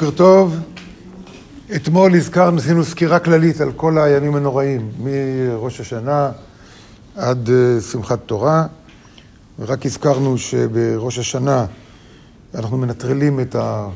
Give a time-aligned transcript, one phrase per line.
[0.00, 0.56] בוקר טוב.
[1.76, 6.30] אתמול הזכרנו, עשינו סקירה כללית על כל הימים הנוראים, מראש השנה
[7.16, 8.66] עד אה, שמחת תורה,
[9.58, 11.66] ורק הזכרנו שבראש השנה
[12.54, 13.88] אנחנו מנטרלים את, ה,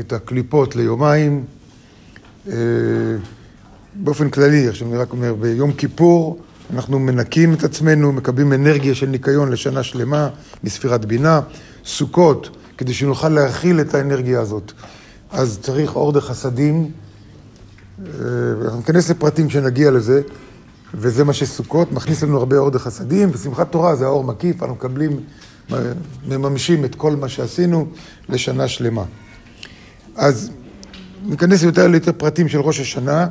[0.00, 1.44] את הקליפות ליומיים.
[2.48, 2.54] אה,
[3.94, 6.38] באופן כללי, עכשיו אני רק אומר, ביום כיפור
[6.74, 10.28] אנחנו מנקים את עצמנו, מקבלים אנרגיה של ניקיון לשנה שלמה
[10.64, 11.40] מספירת בינה.
[11.86, 14.72] סוכות, כדי שנוכל להכיל את האנרגיה הזאת.
[15.34, 16.90] אז צריך אור דחסדים,
[18.06, 18.10] אה,
[18.64, 20.22] אנחנו ניכנס לפרטים כשנגיע לזה,
[20.94, 25.20] וזה מה שסוכות, מכניס לנו הרבה אור דחסדים, ושמחת תורה זה האור מקיף, אנחנו מקבלים,
[26.28, 27.86] מממשים את כל מה שעשינו
[28.28, 29.04] לשנה שלמה.
[30.16, 30.50] אז
[31.26, 33.26] ניכנס יותר ליותר פרטים של ראש השנה,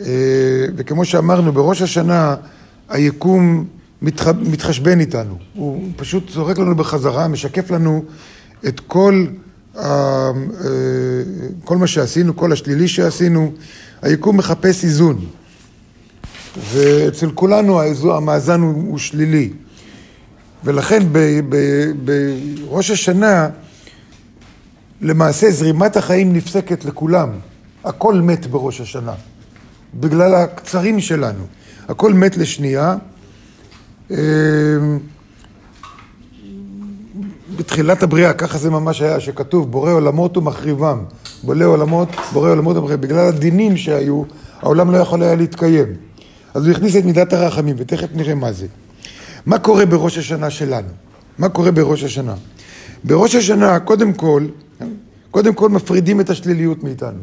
[0.00, 2.36] אה, וכמו שאמרנו, בראש השנה
[2.88, 3.64] היקום
[4.02, 4.28] מתח...
[4.28, 8.04] מתחשבן איתנו, הוא פשוט זורק לנו בחזרה, משקף לנו
[8.68, 9.26] את כל.
[9.28, 9.49] אה,
[11.64, 13.52] כל מה שעשינו, כל השלילי שעשינו,
[14.02, 15.26] היקום מחפש איזון.
[16.72, 17.80] ואצל כולנו
[18.16, 19.50] המאזן הוא, הוא שלילי.
[20.64, 21.02] ולכן
[22.04, 23.48] בראש השנה,
[25.00, 27.30] למעשה זרימת החיים נפסקת לכולם.
[27.84, 29.14] הכל מת בראש השנה,
[29.94, 31.44] בגלל הקצרים שלנו.
[31.88, 32.96] הכל מת לשנייה.
[37.70, 41.04] בתחילת הבריאה, ככה זה ממש היה, שכתוב, בורא עולמות ומחריבם.
[41.42, 43.00] בורא עולמות, בורא עולמות ומחריבם.
[43.00, 44.22] בגלל הדינים שהיו,
[44.60, 45.86] העולם לא יכול היה להתקיים.
[46.54, 48.66] אז הוא הכניס את מידת הרחמים, ותכף נראה מה זה.
[49.46, 50.88] מה קורה בראש השנה שלנו?
[51.38, 52.34] מה קורה בראש השנה?
[53.04, 54.46] בראש השנה, קודם כל,
[55.30, 57.22] קודם כל מפרידים את השליליות מאיתנו.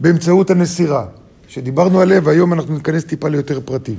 [0.00, 1.04] באמצעות הנסירה,
[1.48, 3.96] שדיברנו עליה, והיום אנחנו ניכנס טיפה ליותר פרטים.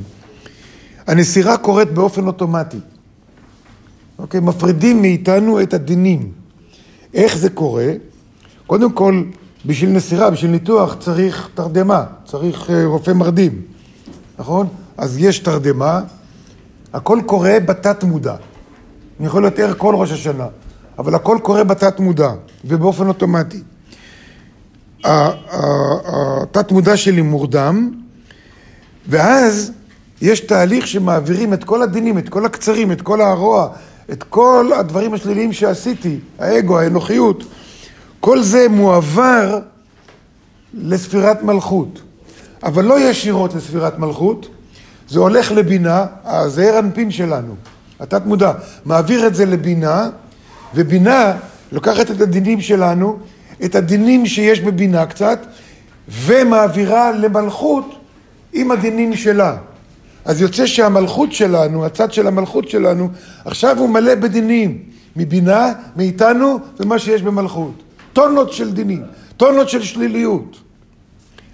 [1.08, 2.80] הנסירה קורית באופן אוטומטי.
[4.22, 4.40] אוקיי?
[4.40, 6.32] מפרידים מאיתנו את הדינים.
[7.14, 7.88] איך זה קורה?
[8.68, 9.24] קודם כל,
[9.66, 13.62] בשביל נסירה, בשביל ניתוח, צריך תרדמה, צריך uh, רופא מרדים,
[14.40, 14.68] נכון?
[14.98, 16.02] אז יש תרדמה,
[16.94, 18.36] הכל קורה בתת מודע.
[19.20, 20.48] אני יכול לתאר כל ראש השנה,
[21.00, 22.32] אבל הכל קורה בתת מודע
[22.66, 23.62] ובאופן אוטומטי.
[25.04, 27.92] התת מודע שלי מורדם,
[29.10, 29.72] ואז
[30.22, 33.70] יש תהליך שמעבירים את כל הדינים, את כל הקצרים, את כל הרוע,
[34.12, 37.44] את כל הדברים השליליים שעשיתי, האגו, האנוכיות,
[38.20, 39.60] כל זה מועבר
[40.74, 42.02] לספירת מלכות.
[42.64, 44.48] אבל לא ישירות לספירת מלכות,
[45.10, 47.56] זה הולך לבינה, הזעיר אנפין שלנו,
[48.00, 48.52] התת מודע,
[48.86, 50.10] מעביר את זה לבינה,
[50.76, 51.34] ובינה
[51.72, 53.20] לוקחת את הדינים שלנו,
[53.66, 55.40] את הדינים שיש בבינה קצת,
[56.10, 57.86] ומעבירה למלכות
[58.54, 59.58] עם הדינים שלה.
[60.26, 63.10] אז יוצא שהמלכות שלנו, הצד של המלכות שלנו,
[63.46, 64.84] עכשיו הוא מלא בדינים,
[65.16, 67.84] מבינה, מאיתנו ומה שיש במלכות.
[68.14, 69.04] טונות של דינים,
[69.38, 70.58] טונות של שליליות.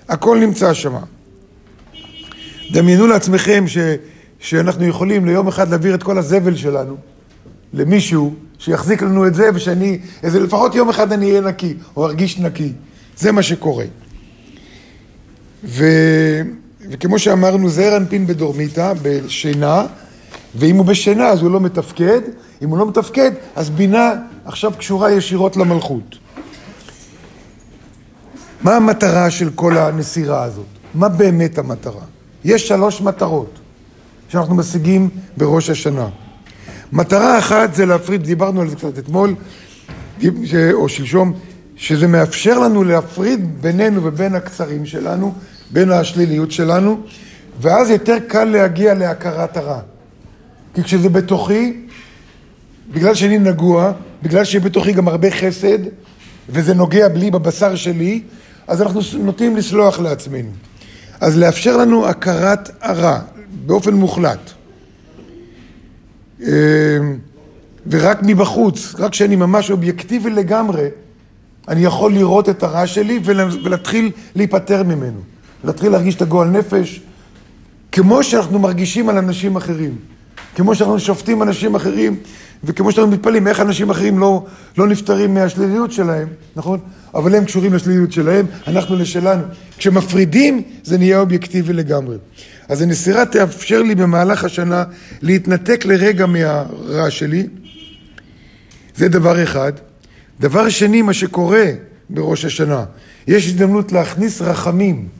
[0.09, 0.95] הכל נמצא שם.
[2.71, 3.77] דמיינו לעצמכם ש,
[4.39, 6.97] שאנחנו יכולים ליום אחד להעביר את כל הזבל שלנו
[7.73, 12.39] למישהו שיחזיק לנו את זה ושאני, איזה לפחות יום אחד אני אהיה נקי, או ארגיש
[12.39, 12.71] נקי.
[13.17, 13.85] זה מה שקורה.
[15.63, 15.85] ו...
[16.89, 19.85] וכמו שאמרנו, זעיר אנפין בדורמיתא, בשינה,
[20.55, 22.21] ואם הוא בשינה אז הוא לא מתפקד,
[22.61, 24.13] אם הוא לא מתפקד, אז בינה
[24.45, 26.17] עכשיו קשורה ישירות למלכות.
[28.61, 30.65] מה המטרה של כל הנסירה הזאת?
[30.93, 32.01] מה באמת המטרה?
[32.45, 33.59] יש שלוש מטרות
[34.29, 36.09] שאנחנו משיגים בראש השנה.
[36.91, 39.35] מטרה אחת זה להפריד, דיברנו על זה קצת אתמול,
[40.73, 41.33] או שלשום,
[41.75, 45.33] שזה מאפשר לנו להפריד בינינו ובין הקצרים שלנו,
[45.71, 46.99] בין השליליות שלנו,
[47.61, 49.79] ואז יותר קל להגיע להכרת הרע.
[50.73, 51.73] כי כשזה בתוכי,
[52.91, 53.91] בגלל שאני נגוע,
[54.23, 55.79] בגלל שבתוכי גם הרבה חסד,
[56.49, 58.21] וזה נוגע בלי בבשר שלי,
[58.67, 60.49] אז אנחנו נוטים לסלוח לעצמנו.
[61.21, 63.19] אז לאפשר לנו הכרת הרע
[63.65, 64.51] באופן מוחלט.
[66.41, 66.47] אמ,
[67.87, 70.87] ורק מבחוץ, רק כשאני ממש אובייקטיבי לגמרי,
[71.67, 75.19] אני יכול לראות את הרע שלי ולהתחיל להיפטר ממנו.
[75.67, 77.01] להתחיל להרגיש את הגועל נפש,
[77.91, 79.95] כמו שאנחנו מרגישים על אנשים אחרים.
[80.55, 82.15] כמו שאנחנו שופטים אנשים אחרים,
[82.63, 84.45] וכמו שאנחנו מתפלאים איך אנשים אחרים לא,
[84.77, 86.79] לא נפטרים מהשליליות שלהם, נכון?
[87.13, 89.43] אבל הם קשורים לשליליות שלהם, אנחנו לשלנו.
[89.77, 92.17] כשמפרידים, זה נהיה אובייקטיבי לגמרי.
[92.69, 94.83] אז הנסירה תאפשר לי במהלך השנה
[95.21, 97.47] להתנתק לרגע מהרע שלי.
[98.95, 99.73] זה דבר אחד.
[100.39, 101.65] דבר שני, מה שקורה
[102.09, 102.83] בראש השנה,
[103.27, 105.16] יש הזדמנות להכניס רחמים.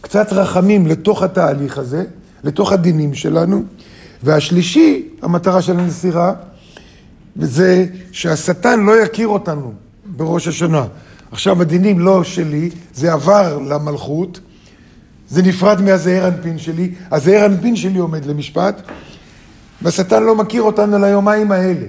[0.00, 2.04] קצת רחמים לתוך התהליך הזה,
[2.44, 3.64] לתוך הדינים שלנו.
[4.22, 6.32] והשלישי, המטרה של הנסירה,
[7.36, 9.72] וזה שהשטן לא יכיר אותנו
[10.04, 10.84] בראש השנה.
[11.30, 14.40] עכשיו הדינים לא שלי, זה עבר למלכות,
[15.28, 18.82] זה נפרד מהזעיר אנפין שלי, הזעיר אנפין שלי עומד למשפט,
[19.82, 21.86] והשטן לא מכיר אותנו ליומיים האלה.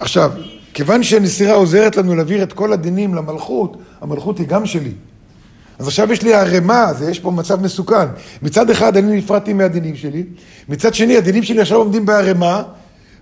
[0.00, 0.32] עכשיו,
[0.74, 4.92] כיוון שנסירה עוזרת לנו להעביר את כל הדינים למלכות, המלכות היא גם שלי.
[5.80, 8.06] אז עכשיו יש לי ערימה, זה יש פה מצב מסוכן.
[8.42, 10.24] מצד אחד אני נפרדתי מהדינים שלי,
[10.68, 12.62] מצד שני הדינים שלי עכשיו עומדים בערימה,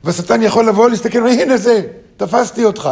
[0.05, 1.83] והשטן יכול לבוא ולהסתכל, הנה זה,
[2.17, 2.91] תפסתי אותך.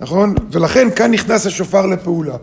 [0.00, 0.34] נכון?
[0.50, 2.36] ולכן כאן נכנס השופר לפעולה.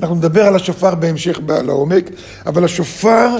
[0.00, 2.10] אנחנו נדבר על השופר בהמשך לעומק,
[2.46, 3.36] אבל השופר,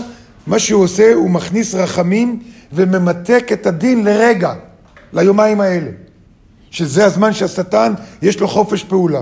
[0.47, 2.43] מה שהוא עושה, הוא מכניס רחמים
[2.73, 4.55] וממתק את הדין לרגע,
[5.12, 5.91] ליומיים האלה.
[6.71, 7.93] שזה הזמן שהשטן,
[8.23, 9.21] יש לו חופש פעולה.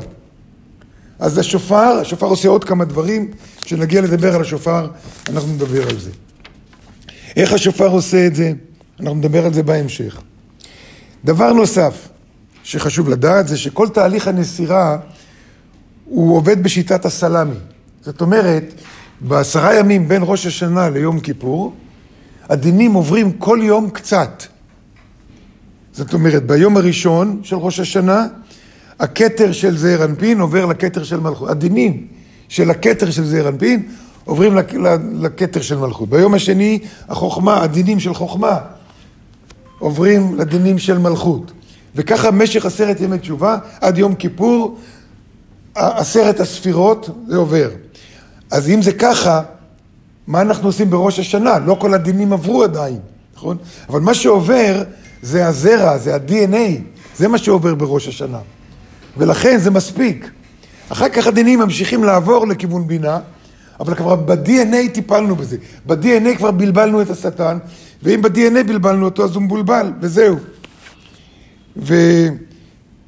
[1.19, 3.31] אז השופר, השופר עושה עוד כמה דברים,
[3.63, 4.89] כשנגיע לדבר על השופר,
[5.29, 6.11] אנחנו נדבר על זה.
[7.37, 8.53] איך השופר עושה את זה?
[9.01, 10.21] אנחנו נדבר על זה בהמשך.
[11.25, 12.09] דבר נוסף
[12.63, 14.99] שחשוב לדעת זה שכל תהליך הנסירה
[16.05, 17.57] הוא עובד בשיטת הסלאמי.
[18.03, 18.75] זאת אומרת,
[19.21, 21.75] בעשרה ימים בין ראש השנה ליום כיפור,
[22.49, 24.43] הדינים עוברים כל יום קצת.
[25.93, 28.27] זאת אומרת, ביום הראשון של ראש השנה,
[29.01, 31.51] הכתר של זעיר אנפין עובר לכתר של מלכות.
[31.51, 32.07] הדינים
[32.49, 33.83] של הכתר של זעיר אנפין
[34.25, 34.57] עוברים
[35.13, 36.09] לכתר של מלכות.
[36.09, 38.59] ביום השני, החוכמה, הדינים של חוכמה
[39.79, 41.53] עוברים לדינים של מלכות.
[41.95, 44.79] וככה במשך עשרת ימי תשובה, עד יום כיפור,
[45.75, 47.71] עשרת הספירות, זה עובר.
[48.51, 49.43] אז אם זה ככה,
[50.27, 51.59] מה אנחנו עושים בראש השנה?
[51.59, 52.99] לא כל הדינים עברו עדיין,
[53.37, 53.57] נכון?
[53.89, 54.83] אבל מה שעובר
[55.23, 56.81] זה הזרע, זה ה-DNA,
[57.17, 58.39] זה מה שעובר בראש השנה.
[59.17, 60.31] ולכן זה מספיק.
[60.89, 63.19] אחר כך הדינים ממשיכים לעבור לכיוון בינה,
[63.81, 65.57] אבל כבר ב-DNA טיפלנו בזה.
[65.87, 67.59] ב-DNA כבר בלבלנו את השטן,
[68.03, 70.37] ואם ב-DNA בלבלנו אותו אז הוא מבולבל, וזהו.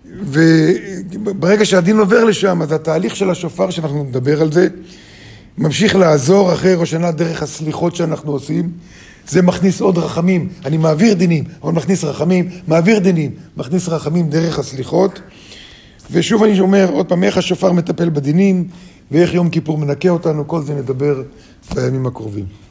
[0.05, 4.69] וברגע שהדין עובר לשם, אז התהליך של השופר, שאנחנו נדבר על זה,
[5.59, 8.71] ממשיך לעזור אחרי ראש שנה דרך הסליחות שאנחנו עושים.
[9.29, 10.49] זה מכניס עוד רחמים.
[10.65, 15.21] אני מעביר דינים, אבל מכניס רחמים, מעביר דינים, מכניס רחמים דרך הסליחות.
[16.11, 18.69] ושוב אני אומר, עוד פעם, איך השופר מטפל בדינים,
[19.11, 21.23] ואיך יום כיפור מנקה אותנו, כל זה נדבר
[21.75, 22.66] בימים הקרובים.